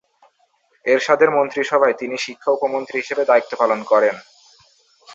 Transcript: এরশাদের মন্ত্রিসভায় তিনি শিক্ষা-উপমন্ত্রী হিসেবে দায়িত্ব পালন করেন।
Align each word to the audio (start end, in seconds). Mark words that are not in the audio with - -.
এরশাদের 0.85 1.29
মন্ত্রিসভায় 1.31 1.95
তিনি 1.97 2.15
শিক্ষা-উপমন্ত্রী 2.17 2.95
হিসেবে 2.99 3.23
দায়িত্ব 3.25 3.51
পালন 3.57 3.79
করেন। 3.83 4.15